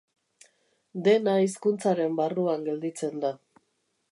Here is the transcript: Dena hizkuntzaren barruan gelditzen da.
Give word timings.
Dena 1.07 1.35
hizkuntzaren 1.43 2.15
barruan 2.21 2.67
gelditzen 2.71 3.25
da. 3.27 3.35